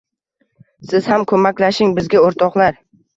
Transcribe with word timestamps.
Siz 0.93 1.09
ham 1.11 1.25
ko’maklashing 1.31 1.91
bizga, 1.99 2.23
o’rtoqlar! 2.31 2.81